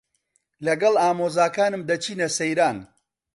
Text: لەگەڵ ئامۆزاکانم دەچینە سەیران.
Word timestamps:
لەگەڵ 0.65 0.93
ئامۆزاکانم 1.01 1.81
دەچینە 1.89 2.27
سەیران. 2.37 2.77